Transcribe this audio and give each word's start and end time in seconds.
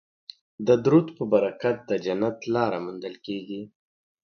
د 0.67 0.69
درود 0.83 1.07
په 1.17 1.23
برکت 1.33 1.77
د 1.89 1.91
جنت 2.05 2.37
لاره 2.53 2.79
موندل 2.85 3.15
کیږي 3.25 3.61